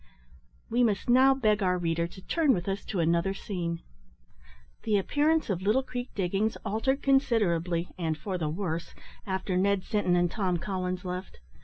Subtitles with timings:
[0.67, 3.83] We must now beg our reader to turn with us to another scene.
[4.81, 8.95] The appearance of Little Creek diggings altered considerably, and for the worse,
[9.27, 11.37] after Ned Sinton and Tom Collins left.